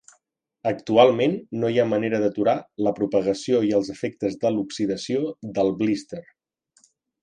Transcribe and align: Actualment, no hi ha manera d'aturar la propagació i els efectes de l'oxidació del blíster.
Actualment, 0.69 1.35
no 1.65 1.69
hi 1.73 1.77
ha 1.81 1.85
manera 1.91 2.23
d'aturar 2.25 2.57
la 2.87 2.95
propagació 3.01 3.63
i 3.71 3.71
els 3.83 3.95
efectes 3.97 4.41
de 4.45 4.55
l'oxidació 4.59 5.25
del 5.61 5.75
blíster. 5.85 6.27